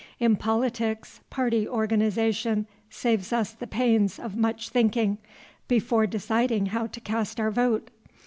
In 0.19 0.35
politics 0.35 1.19
party 1.29 1.67
organization 1.67 2.65
saves 2.89 3.31
us 3.31 3.53
the 3.53 3.67
pains 3.67 4.17
of 4.17 4.35
much 4.35 4.69
thinking 4.69 5.19
before 5.67 6.07
deciding 6.07 6.65
how 6.65 6.87
to 6.87 6.99
cast 6.99 7.39
our 7.39 7.51
vote. 7.51 7.91